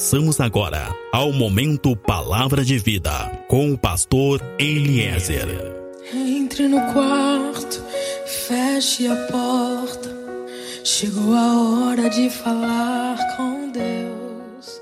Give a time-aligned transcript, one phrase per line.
[0.00, 3.10] Passamos agora ao momento Palavra de Vida
[3.46, 5.46] com o pastor Eliezer.
[6.14, 7.84] Entre no quarto,
[8.24, 10.08] feche a porta.
[10.82, 14.80] Chegou a hora de falar com Deus.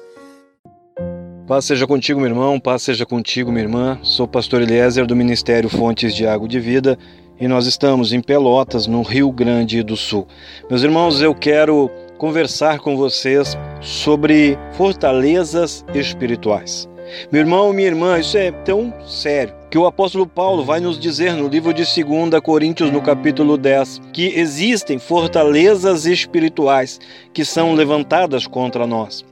[1.49, 3.99] Paz seja contigo, meu irmão, paz seja contigo, minha irmã.
[4.05, 6.97] Sou pastor Eliezer do Ministério Fontes de Água de Vida
[7.41, 10.29] e nós estamos em Pelotas, no Rio Grande do Sul.
[10.71, 16.89] Meus irmãos, eu quero conversar com vocês sobre fortalezas espirituais.
[17.33, 21.33] Meu irmão, minha irmã, isso é tão sério que o apóstolo Paulo vai nos dizer
[21.33, 26.99] no livro de 2 Coríntios, no capítulo 10, que existem fortalezas espirituais
[27.33, 29.25] que são levantadas contra nós.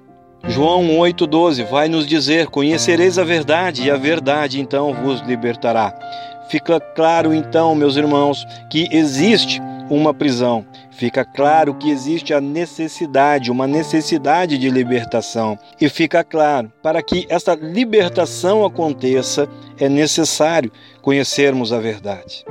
[0.48, 5.92] João 8,12 vai nos dizer: Conhecereis a verdade, e a verdade então vos libertará.
[6.48, 9.60] Fica claro então, meus irmãos, que existe
[9.90, 10.64] uma prisão.
[10.96, 15.58] Fica claro que existe a necessidade, uma necessidade de libertação.
[15.78, 19.46] E fica claro, para que essa libertação aconteça,
[19.78, 20.72] é necessário
[21.02, 22.46] conhecermos a verdade.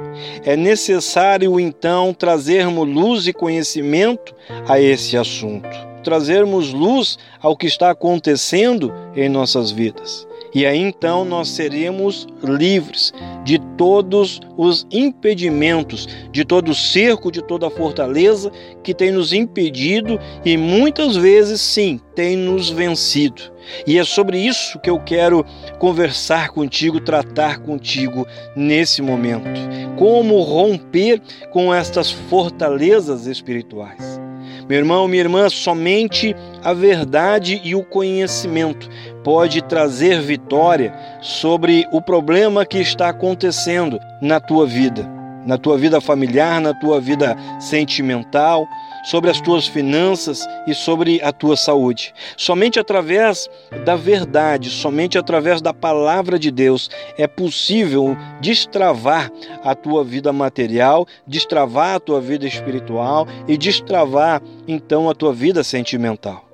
[0.46, 4.36] É necessário então trazermos luz e conhecimento
[4.68, 5.68] a esse assunto.
[6.04, 10.28] Trazermos luz ao que está acontecendo em nossas vidas.
[10.56, 17.42] E aí então nós seremos livres de todos os impedimentos, de todo o cerco, de
[17.42, 18.50] toda a fortaleza
[18.82, 23.42] que tem nos impedido e muitas vezes, sim, tem nos vencido.
[23.86, 25.46] E é sobre isso que eu quero
[25.78, 28.26] conversar contigo, tratar contigo
[28.56, 29.60] nesse momento.
[29.98, 34.25] Como romper com estas fortalezas espirituais.
[34.68, 38.90] Meu irmão, minha irmã, somente a verdade e o conhecimento
[39.24, 46.02] pode trazer vitória sobre o problema que está acontecendo na tua vida na tua vida
[46.02, 48.68] familiar, na tua vida sentimental,
[49.06, 52.14] sobre as tuas finanças e sobre a tua saúde.
[52.36, 53.50] Somente através
[53.86, 59.32] da verdade, somente através da palavra de Deus é possível destravar
[59.64, 65.64] a tua vida material, destravar a tua vida espiritual e destravar então a tua vida
[65.64, 66.46] sentimental.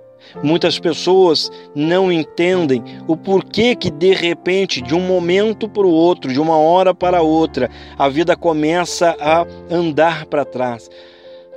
[0.43, 6.31] Muitas pessoas não entendem o porquê que de repente, de um momento para o outro,
[6.31, 10.89] de uma hora para outra, a vida começa a andar para trás.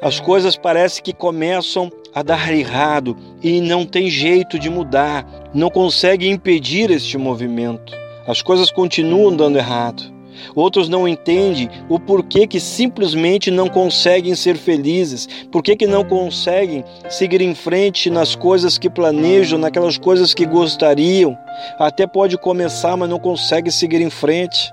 [0.05, 5.71] As coisas parecem que começam a dar errado e não tem jeito de mudar, não
[5.71, 7.97] consegue impedir este movimento.
[8.27, 10.14] As coisas continuam dando errado.
[10.55, 16.85] Outros não entendem o porquê que simplesmente não conseguem ser felizes, porquê que não conseguem
[17.09, 21.37] seguir em frente nas coisas que planejam, naquelas coisas que gostariam.
[21.79, 24.73] Até pode começar, mas não consegue seguir em frente.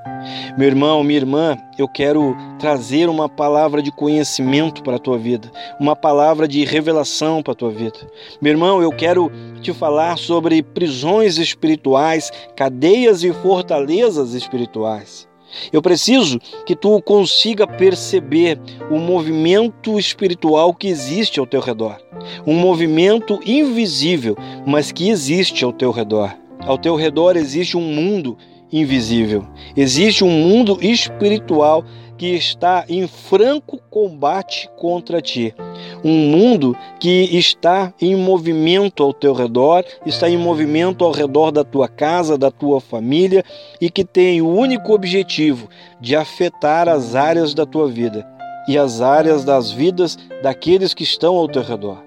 [0.57, 5.51] Meu irmão, minha irmã, eu quero trazer uma palavra de conhecimento para a tua vida,
[5.79, 7.99] uma palavra de revelação para a tua vida.
[8.41, 15.30] Meu irmão, eu quero te falar sobre prisões espirituais, cadeias e fortalezas espirituais.
[15.71, 21.97] Eu preciso que tu consiga perceber o movimento espiritual que existe ao teu redor.
[22.45, 24.35] Um movimento invisível,
[24.65, 26.35] mas que existe ao teu redor.
[26.59, 28.37] Ao teu redor existe um mundo
[28.71, 29.45] invisível.
[29.75, 31.83] Existe um mundo espiritual
[32.21, 35.55] que está em franco combate contra ti.
[36.03, 41.63] Um mundo que está em movimento ao teu redor, está em movimento ao redor da
[41.63, 43.43] tua casa, da tua família
[43.81, 45.67] e que tem o único objetivo
[45.99, 48.23] de afetar as áreas da tua vida
[48.67, 52.03] e as áreas das vidas daqueles que estão ao teu redor.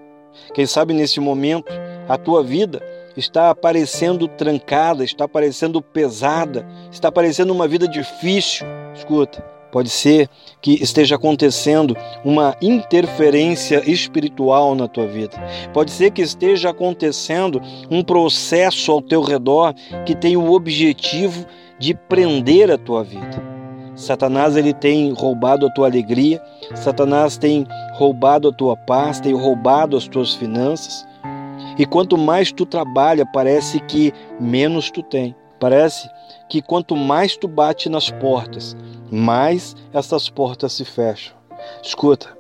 [0.55, 1.73] Quem sabe nesse momento
[2.09, 2.81] a tua vida
[3.17, 8.65] está parecendo trancada, está parecendo pesada, está parecendo uma vida difícil.
[8.95, 10.29] Escuta, pode ser
[10.63, 15.37] que esteja acontecendo uma interferência espiritual na tua vida.
[15.73, 19.75] Pode ser que esteja acontecendo um processo ao teu redor
[20.07, 21.45] que tem o objetivo
[21.77, 23.43] de prender a tua vida.
[23.97, 26.41] Satanás ele tem roubado a tua alegria,
[26.77, 31.05] Satanás tem roubado a tua paz, tem roubado as tuas finanças.
[31.77, 35.35] E quanto mais tu trabalha, parece que menos tu tem.
[35.59, 36.09] Parece
[36.49, 38.77] que quanto mais tu bate nas portas,
[39.11, 41.35] mais essas portas se fecham.
[41.83, 42.37] Escuta,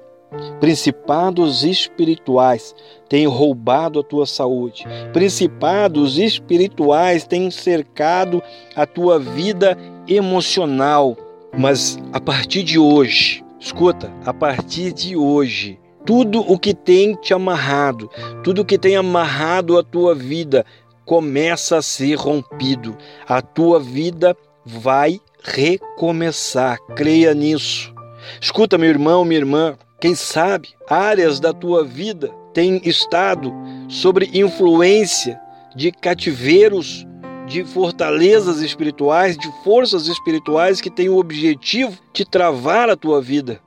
[0.61, 2.75] principados espirituais
[3.09, 4.85] têm roubado a tua saúde.
[5.13, 8.43] Principados espirituais têm cercado
[8.75, 9.77] a tua vida
[10.09, 11.17] emocional.
[11.57, 17.33] Mas a partir de hoje, escuta, a partir de hoje, tudo o que tem te
[17.33, 18.11] amarrado,
[18.43, 20.67] tudo o que tem amarrado a tua vida,
[21.05, 22.97] começa a ser rompido.
[23.29, 26.79] A tua vida vai recomeçar.
[26.97, 27.93] Creia nisso.
[28.41, 33.53] Escuta, meu irmão, minha irmã, quem sabe áreas da tua vida têm estado
[33.89, 35.39] sobre influência
[35.75, 37.07] de cativeiros,
[37.47, 43.61] de fortalezas espirituais, de forças espirituais que têm o objetivo de travar a tua vida.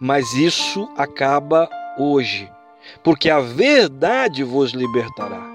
[0.00, 1.68] Mas isso acaba
[1.98, 2.50] hoje,
[3.02, 5.45] porque a verdade vos libertará.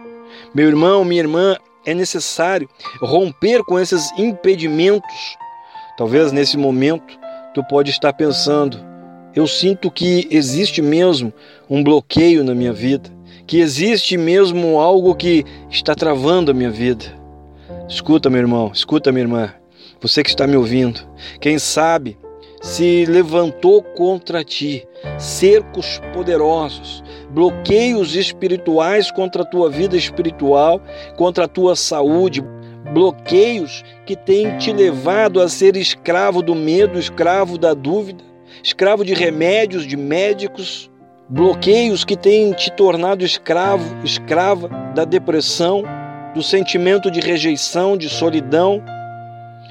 [0.53, 1.55] Meu irmão, minha irmã,
[1.85, 2.67] é necessário
[3.01, 5.37] romper com esses impedimentos.
[5.97, 7.17] Talvez nesse momento
[7.53, 8.77] tu pode estar pensando:
[9.33, 11.31] eu sinto que existe mesmo
[11.69, 13.09] um bloqueio na minha vida,
[13.47, 17.05] que existe mesmo algo que está travando a minha vida.
[17.87, 19.53] Escuta, meu irmão, escuta, minha irmã,
[20.01, 20.99] você que está me ouvindo,
[21.39, 22.17] quem sabe
[22.61, 24.85] se levantou contra ti
[25.17, 27.03] cercos poderosos,
[27.33, 30.81] bloqueios espirituais contra a tua vida espiritual,
[31.15, 32.43] contra a tua saúde,
[32.93, 38.23] bloqueios que têm te levado a ser escravo do medo, escravo da dúvida,
[38.61, 40.91] escravo de remédios, de médicos,
[41.29, 45.83] bloqueios que têm te tornado escravo, escrava da depressão,
[46.33, 48.83] do sentimento de rejeição, de solidão,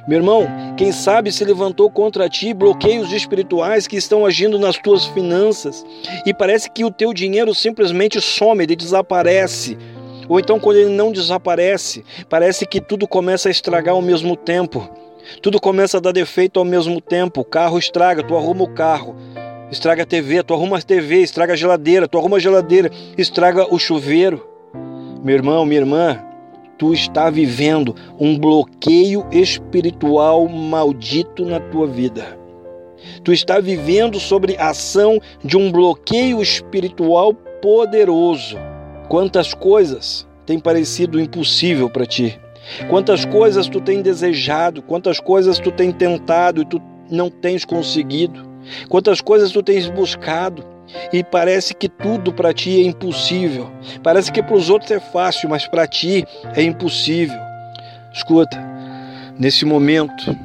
[0.08, 5.04] meu irmão, quem sabe se levantou contra ti bloqueios espirituais que estão agindo nas tuas
[5.06, 5.84] finanças
[6.24, 9.76] e parece que o teu dinheiro simplesmente some, ele desaparece.
[10.28, 14.88] Ou então, quando ele não desaparece, parece que tudo começa a estragar ao mesmo tempo.
[15.42, 17.40] Tudo começa a dar defeito ao mesmo tempo.
[17.40, 19.16] O carro estraga, tu arruma o carro.
[19.70, 23.72] Estraga a TV, tu arruma a TV, estraga a geladeira, tu arruma a geladeira, estraga
[23.72, 24.48] o chuveiro.
[25.22, 26.24] Meu irmão, minha irmã,
[26.80, 32.38] tu está vivendo um bloqueio espiritual maldito na tua vida.
[33.22, 38.56] Tu está vivendo sobre a ação de um bloqueio espiritual poderoso.
[39.10, 42.40] Quantas coisas têm parecido impossível para ti?
[42.88, 46.80] Quantas coisas tu tem desejado, quantas coisas tu tem tentado e tu
[47.10, 48.48] não tens conseguido?
[48.88, 50.64] Quantas coisas tu tens buscado
[51.12, 53.70] e parece que tudo para ti é impossível.
[54.02, 57.38] Parece que para os outros é fácil, mas para ti é impossível.
[58.12, 58.58] Escuta,
[59.38, 60.36] nesse momento,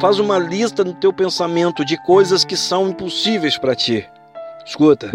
[0.00, 4.06] faz uma lista no teu pensamento de coisas que são impossíveis para ti.
[4.64, 5.12] Escuta,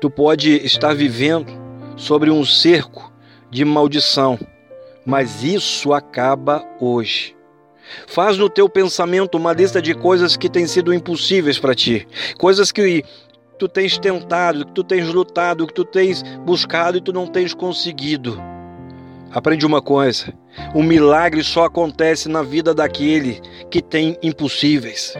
[0.00, 1.52] tu pode estar vivendo
[1.96, 3.12] sobre um cerco
[3.50, 4.38] de maldição,
[5.04, 7.36] mas isso acaba hoje.
[8.06, 12.06] Faz no teu pensamento uma lista de coisas que têm sido impossíveis para ti,
[12.38, 13.04] coisas que
[13.60, 17.52] tu tens tentado, que tu tens lutado, que tu tens buscado e tu não tens
[17.52, 18.40] conseguido.
[19.30, 20.32] Aprende uma coisa:
[20.74, 23.38] o milagre só acontece na vida daquele
[23.70, 25.14] que tem impossíveis.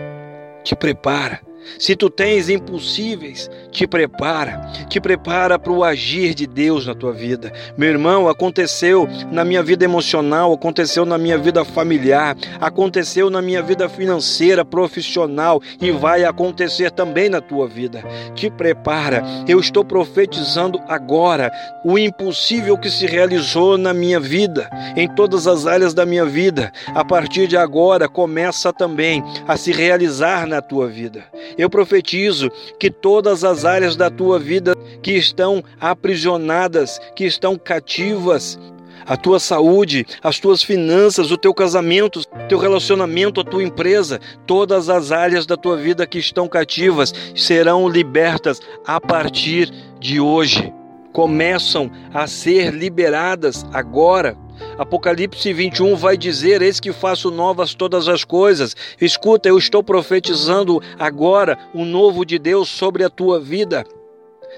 [0.65, 6.87] Te prepara se tu tens impossíveis, te prepara, te prepara para o agir de Deus
[6.87, 7.53] na tua vida.
[7.77, 13.63] Meu irmão, aconteceu na minha vida emocional, aconteceu na minha vida familiar, aconteceu na minha
[13.63, 18.03] vida financeira, profissional e vai acontecer também na tua vida.
[18.35, 19.23] Te prepara.
[19.49, 21.51] Eu estou profetizando agora
[21.85, 26.73] o impossível que se realizou na minha vida, em todas as áreas da minha vida.
[26.95, 31.25] A partir de agora começa também a se realizar na tua vida.
[31.57, 38.59] Eu profetizo que todas as áreas da tua vida que estão aprisionadas, que estão cativas,
[39.07, 44.89] a tua saúde, as tuas finanças, o teu casamento, teu relacionamento, a tua empresa, todas
[44.89, 50.73] as áreas da tua vida que estão cativas serão libertas a partir de hoje.
[51.13, 54.37] Começam a ser liberadas agora
[54.79, 58.75] Apocalipse 21 vai dizer: Eis que faço novas todas as coisas.
[59.01, 63.85] Escuta, eu estou profetizando agora o novo de Deus sobre a tua vida.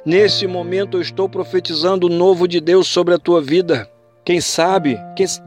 [0.05, 3.89] Nesse momento eu estou profetizando o novo de Deus sobre a tua vida.
[4.25, 4.99] Quem sabe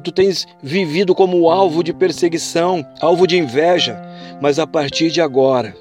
[0.04, 4.02] tu tens vivido como alvo de perseguição, alvo de inveja,
[4.42, 5.74] mas a partir de agora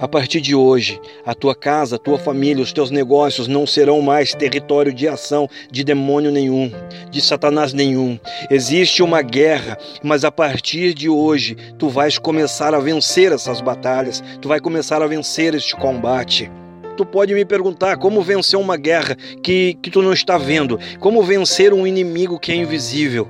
[0.00, 4.00] a partir de hoje, a tua casa, a tua família, os teus negócios não serão
[4.00, 6.70] mais território de ação de demônio nenhum,
[7.10, 8.18] de Satanás nenhum.
[8.50, 14.22] Existe uma guerra, mas a partir de hoje, tu vais começar a vencer essas batalhas,
[14.40, 16.50] tu vai começar a vencer este combate.
[16.96, 21.22] Tu pode me perguntar como vencer uma guerra que, que tu não está vendo, como
[21.22, 23.28] vencer um inimigo que é invisível.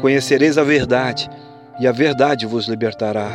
[0.00, 1.30] Conhecereis a verdade,
[1.78, 3.30] e a verdade vos libertará.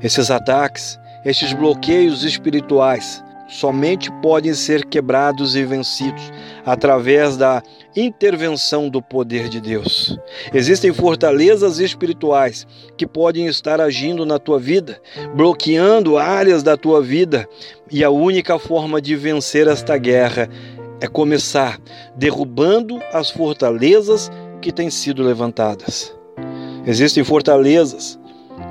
[0.00, 6.32] Esses ataques, estes bloqueios espirituais somente podem ser quebrados e vencidos
[6.64, 7.62] através da
[7.94, 10.18] intervenção do poder de Deus.
[10.52, 12.66] Existem fortalezas espirituais
[12.96, 15.00] que podem estar agindo na tua vida,
[15.34, 17.46] bloqueando áreas da tua vida,
[17.90, 20.48] e a única forma de vencer esta guerra
[21.00, 21.78] é começar
[22.16, 26.14] derrubando as fortalezas que têm sido levantadas.
[26.86, 28.18] Existem fortalezas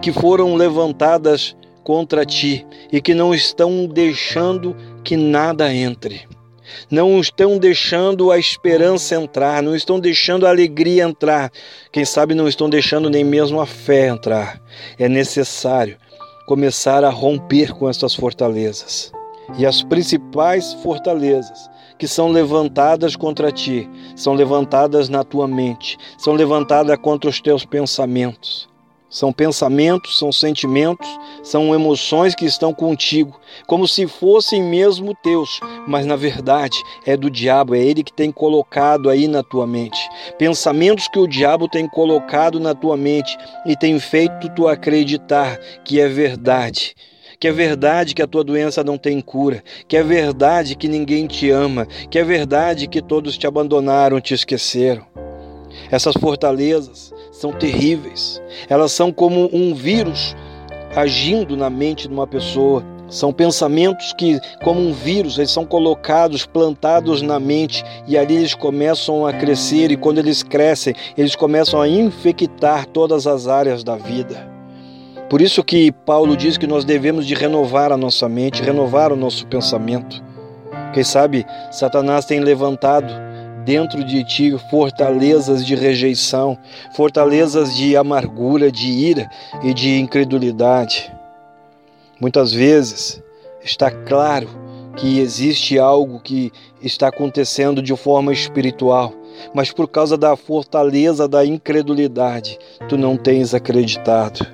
[0.02, 6.28] que foram levantadas contra ti e que não estão deixando que nada entre.
[6.90, 11.52] não estão deixando a esperança entrar, não estão deixando a alegria entrar,
[11.92, 14.62] quem sabe não estão deixando nem mesmo a fé entrar.
[14.98, 15.98] É necessário
[16.48, 19.12] começar a romper com essas fortalezas.
[19.58, 26.34] E as principais fortalezas que são levantadas contra ti, são levantadas na tua mente, são
[26.34, 28.73] levantadas contra os teus pensamentos.
[29.14, 31.08] São pensamentos, são sentimentos,
[31.44, 37.30] são emoções que estão contigo, como se fossem mesmo teus, mas na verdade é do
[37.30, 40.00] diabo, é ele que tem colocado aí na tua mente.
[40.40, 46.02] Pensamentos que o diabo tem colocado na tua mente e tem feito tu acreditar que
[46.02, 46.96] é verdade
[47.40, 51.28] que é verdade que a tua doença não tem cura, que é verdade que ninguém
[51.28, 55.06] te ama, que é verdade que todos te abandonaram, te esqueceram.
[55.92, 58.42] Essas fortalezas são terríveis.
[58.70, 60.36] Elas são como um vírus
[60.96, 62.86] agindo na mente de uma pessoa.
[63.10, 68.56] São pensamentos que, como um vírus, eles são colocados, plantados na mente e ali eles
[68.56, 69.92] começam a crescer.
[69.92, 74.52] E quando eles crescem, eles começam a infectar todas as áreas da vida.
[75.30, 79.16] Por isso que Paulo diz que nós devemos de renovar a nossa mente, renovar o
[79.16, 80.24] nosso pensamento.
[80.94, 83.12] Quem sabe Satanás tem levantado
[83.66, 86.58] dentro de ti fortalezas de rejeição,
[86.96, 89.30] fortalezas de amargura, de ira
[89.64, 91.12] e de incredulidade.
[92.20, 93.22] Muitas vezes
[93.64, 94.48] está claro
[94.96, 96.52] que existe algo que
[96.82, 99.14] está acontecendo de forma espiritual,
[99.54, 104.46] mas por causa da fortaleza da incredulidade, tu não tens acreditado.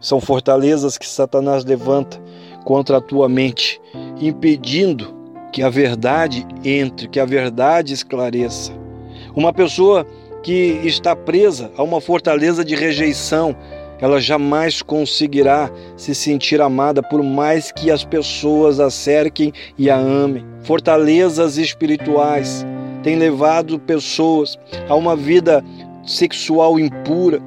[0.00, 2.20] São fortalezas que Satanás levanta
[2.64, 3.80] contra a tua mente,
[4.20, 5.23] impedindo
[5.54, 8.72] que a verdade entre, que a verdade esclareça.
[9.36, 10.04] Uma pessoa
[10.42, 13.54] que está presa a uma fortaleza de rejeição,
[14.00, 19.96] ela jamais conseguirá se sentir amada por mais que as pessoas a cerquem e a
[19.96, 20.44] amem.
[20.64, 22.66] Fortalezas espirituais
[23.04, 24.58] têm levado pessoas
[24.88, 25.64] a uma vida
[26.04, 27.40] sexual impura.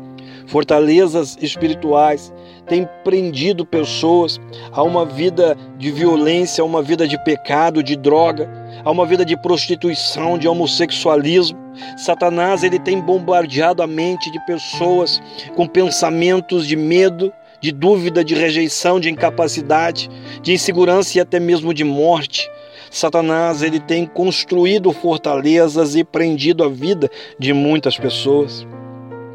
[0.45, 2.31] Fortalezas espirituais
[2.67, 4.39] tem prendido pessoas
[4.71, 8.49] a uma vida de violência, a uma vida de pecado, de droga,
[8.83, 11.57] a uma vida de prostituição, de homossexualismo.
[11.97, 15.21] Satanás ele tem bombardeado a mente de pessoas
[15.55, 17.31] com pensamentos de medo,
[17.61, 20.09] de dúvida, de rejeição, de incapacidade,
[20.41, 22.49] de insegurança e até mesmo de morte.
[22.91, 27.09] Satanás ele tem construído fortalezas e prendido a vida
[27.39, 28.65] de muitas pessoas.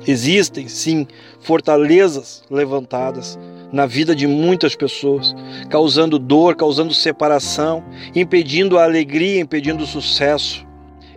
[0.06, 1.06] Existem, sim,
[1.40, 3.38] fortalezas levantadas
[3.72, 5.34] na vida de muitas pessoas,
[5.70, 7.82] causando dor, causando separação,
[8.14, 10.66] impedindo a alegria, impedindo o sucesso.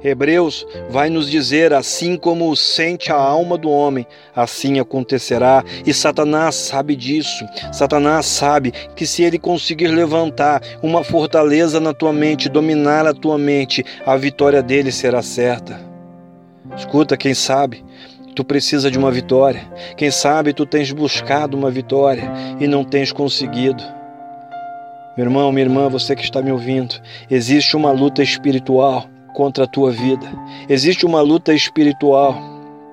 [0.04, 5.64] Hebreus vai nos dizer: assim como sente a alma do homem, assim acontecerá.
[5.84, 7.44] E Satanás sabe disso.
[7.74, 13.38] Satanás sabe que se ele conseguir levantar uma fortaleza na tua mente, dominar a tua
[13.38, 15.82] mente, a vitória dele será certa.
[16.78, 17.84] Escuta, quem sabe
[18.36, 19.66] Tu precisa de uma vitória.
[19.96, 23.82] Quem sabe tu tens buscado uma vitória e não tens conseguido.
[25.16, 26.96] Meu irmão, minha irmã, você que está me ouvindo,
[27.32, 30.28] existe uma luta espiritual contra a tua vida.
[30.68, 32.38] Existe uma luta espiritual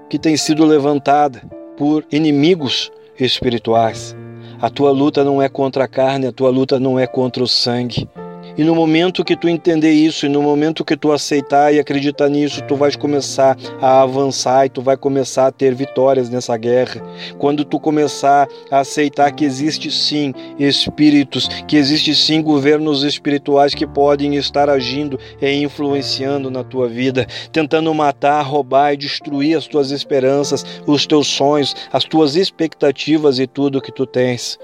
[0.08, 1.42] que tem sido levantada
[1.76, 4.16] por inimigos espirituais.
[4.60, 7.48] A tua luta não é contra a carne, a tua luta não é contra o
[7.48, 8.08] sangue.
[8.56, 12.28] E no momento que tu entender isso, e no momento que tu aceitar e acreditar
[12.28, 17.02] nisso, tu vais começar a avançar e tu vai começar a ter vitórias nessa guerra.
[17.38, 23.86] Quando tu começar a aceitar que existe sim espíritos, que existe sim governos espirituais que
[23.86, 29.90] podem estar agindo e influenciando na tua vida, tentando matar, roubar e destruir as tuas
[29.90, 34.58] esperanças, os teus sonhos, as tuas expectativas e tudo que tu tens.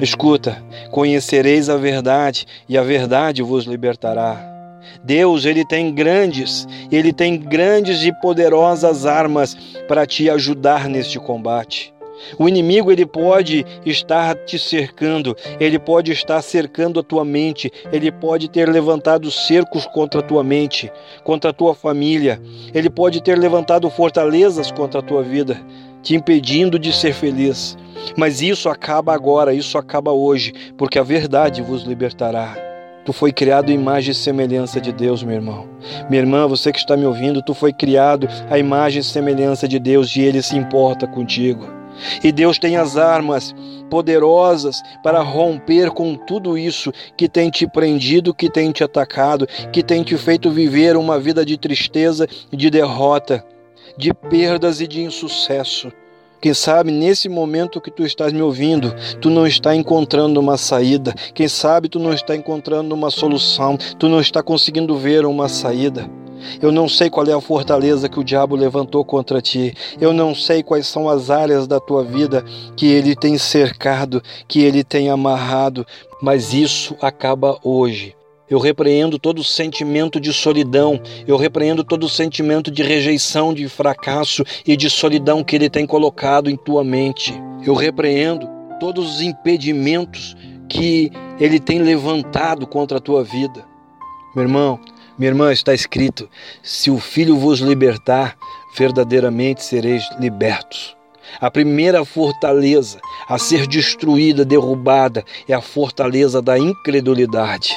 [0.00, 4.50] Escuta, conhecereis a verdade e a verdade vos libertará.
[5.04, 9.56] Deus, ele tem grandes, ele tem grandes e poderosas armas
[9.86, 11.92] para te ajudar neste combate.
[12.38, 18.12] O inimigo ele pode estar te cercando, ele pode estar cercando a tua mente, ele
[18.12, 20.90] pode ter levantado cercos contra a tua mente,
[21.24, 22.40] contra a tua família,
[22.72, 25.60] ele pode ter levantado fortalezas contra a tua vida,
[26.02, 27.76] te impedindo de ser feliz.
[28.16, 32.56] Mas isso acaba agora, isso acaba hoje, porque a verdade vos libertará.
[33.04, 35.68] Tu foi criado em imagem e semelhança de Deus, meu irmão.
[36.08, 39.78] Minha irmã, você que está me ouvindo, tu foi criado à imagem e semelhança de
[39.78, 41.66] Deus e Ele se importa contigo.
[42.22, 43.54] E Deus tem as armas
[43.90, 49.82] poderosas para romper com tudo isso que tem te prendido, que tem te atacado, que
[49.82, 53.44] tem te feito viver uma vida de tristeza, de derrota,
[53.96, 55.92] de perdas e de insucesso.
[56.40, 61.14] Quem sabe nesse momento que tu estás me ouvindo, tu não está encontrando uma saída.
[61.32, 66.10] Quem sabe tu não está encontrando uma solução, tu não está conseguindo ver uma saída.
[66.60, 69.72] Eu não sei qual é a fortaleza que o diabo levantou contra ti.
[70.00, 72.44] Eu não sei quais são as áreas da tua vida
[72.76, 75.86] que ele tem cercado, que ele tem amarrado,
[76.20, 78.16] mas isso acaba hoje.
[78.52, 84.76] Eu repreendo todo sentimento de solidão, eu repreendo todo sentimento de rejeição, de fracasso e
[84.76, 87.32] de solidão que ele tem colocado em tua mente.
[87.64, 88.46] Eu repreendo
[88.78, 90.36] todos os impedimentos
[90.68, 93.64] que ele tem levantado contra a tua vida.
[94.36, 94.78] Meu irmão,
[95.16, 96.28] minha irmã, está escrito:
[96.62, 98.36] se o Filho vos libertar,
[98.76, 100.94] verdadeiramente sereis libertos.
[101.40, 107.74] A primeira fortaleza a ser destruída, derrubada, é a fortaleza da incredulidade.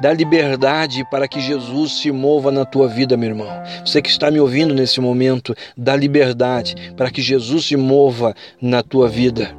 [0.00, 3.48] Dá liberdade para que Jesus se mova na tua vida, meu irmão.
[3.84, 8.80] Você que está me ouvindo nesse momento, dá liberdade para que Jesus se mova na
[8.80, 9.50] tua vida.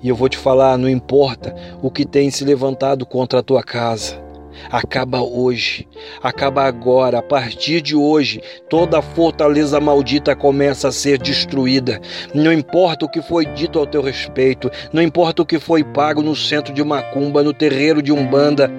[0.00, 1.52] E eu vou te falar, não importa
[1.82, 4.22] o que tem se levantado contra a tua casa.
[4.70, 5.88] Acaba hoje,
[6.22, 8.40] acaba agora, a partir de hoje,
[8.70, 12.00] toda a fortaleza maldita começa a ser destruída.
[12.32, 16.22] Não importa o que foi dito ao teu respeito, não importa o que foi pago
[16.22, 18.70] no centro de macumba, no terreiro de umbanda,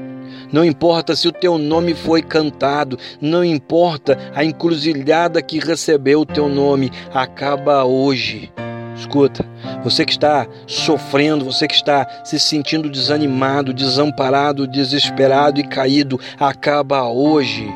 [0.52, 6.26] não importa se o teu nome foi cantado, não importa a encruzilhada que recebeu o
[6.26, 8.52] teu nome, acaba hoje.
[8.96, 9.46] Escuta,
[9.84, 17.04] você que está sofrendo, você que está se sentindo desanimado, desamparado, desesperado e caído, acaba
[17.10, 17.68] hoje.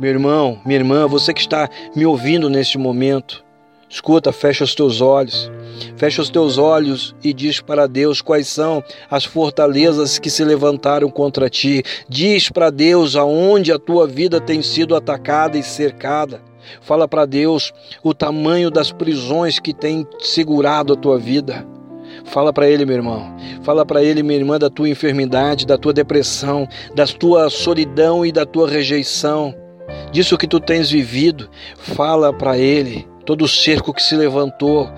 [0.00, 3.41] Meu irmão, minha irmã, você que está me ouvindo neste momento,
[3.92, 5.52] escuta, fecha os teus olhos.
[5.96, 11.10] Fecha os teus olhos e diz para Deus quais são as fortalezas que se levantaram
[11.10, 11.82] contra ti.
[12.08, 16.40] Diz para Deus aonde a tua vida tem sido atacada e cercada.
[16.80, 17.72] Fala para Deus
[18.02, 21.66] o tamanho das prisões que tem segurado a tua vida.
[22.24, 23.36] Fala para ele, meu irmão.
[23.62, 28.32] Fala para ele, minha irmã, da tua enfermidade, da tua depressão, da tua solidão e
[28.32, 29.54] da tua rejeição.
[30.12, 31.50] Disso que tu tens vivido.
[31.76, 34.90] Fala para ele todo o cerco que se levantou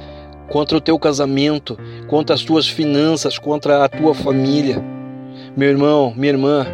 [0.49, 4.83] contra o teu casamento, contra as tuas finanças, contra a tua família.
[5.57, 6.67] Meu irmão, minha irmã,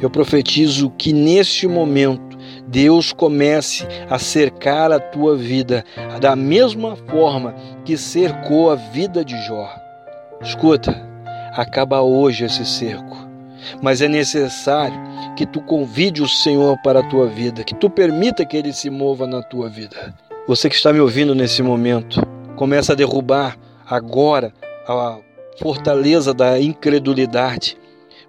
[0.00, 5.84] eu profetizo que neste momento Deus comece a cercar a tua vida
[6.20, 9.68] da mesma forma que cercou a vida de Jó.
[10.40, 10.94] Escuta,
[11.52, 13.16] acaba hoje esse cerco,
[13.82, 14.98] mas é necessário
[15.36, 18.88] que tu convide o Senhor para a tua vida, que tu permita que ele se
[18.90, 20.14] mova na tua vida.
[20.48, 24.50] Você que está me ouvindo nesse momento, começa a derrubar agora
[24.86, 25.18] a
[25.60, 27.76] fortaleza da incredulidade.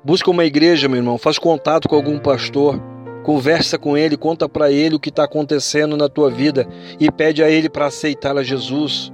[0.03, 2.77] Busca uma igreja, meu irmão, faz contato com algum pastor,
[3.23, 6.67] conversa com ele, conta para ele o que está acontecendo na tua vida
[6.99, 9.13] e pede a ele para aceitar a Jesus.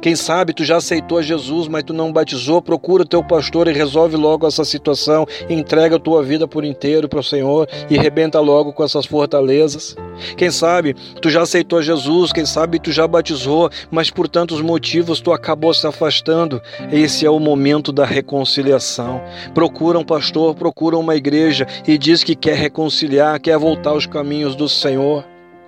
[0.00, 3.72] Quem sabe tu já aceitou Jesus, mas tu não batizou, procura o teu pastor e
[3.72, 8.40] resolve logo essa situação, entrega a tua vida por inteiro para o Senhor e rebenta
[8.40, 9.96] logo com essas fortalezas.
[10.36, 15.20] Quem sabe tu já aceitou Jesus, quem sabe tu já batizou, mas por tantos motivos
[15.20, 16.60] tu acabou se afastando.
[16.92, 19.20] Esse é o momento da reconciliação.
[19.54, 24.54] Procura um pastor, procura uma igreja e diz que quer reconciliar, quer voltar aos caminhos
[24.54, 25.24] do Senhor.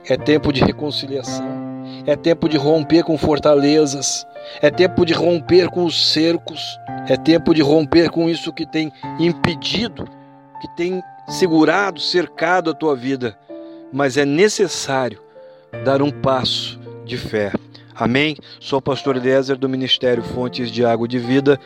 [0.08, 1.69] É tempo de reconciliação.
[2.06, 4.26] É tempo de romper com fortalezas.
[4.60, 6.60] É tempo de romper com os cercos.
[7.08, 10.06] É tempo de romper com isso que tem impedido,
[10.60, 13.38] que tem segurado, cercado a tua vida.
[13.92, 15.20] Mas é necessário
[15.84, 17.52] dar um passo de fé.
[17.94, 18.36] Amém?
[18.58, 21.58] Sou o pastor Eliezer do Ministério Fontes de Água de Vida.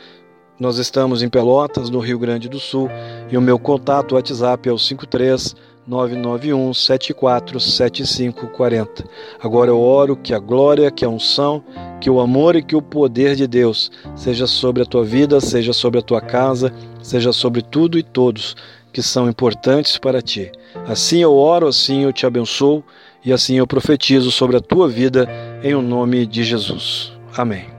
[0.59, 2.89] Nós estamos em Pelotas, no Rio Grande do Sul,
[3.31, 5.55] e o meu contato WhatsApp é o 53
[5.87, 9.05] 991 747540.
[9.41, 11.63] Agora eu oro que a glória, que a unção,
[12.01, 15.73] que o amor e que o poder de Deus seja sobre a tua vida, seja
[15.73, 18.57] sobre a tua casa, seja sobre tudo e todos
[18.93, 20.53] que são importantes para ti.
[20.87, 22.85] Assim eu oro, assim eu te abençoo
[23.25, 25.29] e assim eu profetizo sobre a tua vida
[25.63, 27.13] em o nome de Jesus.
[27.37, 27.74] Amém.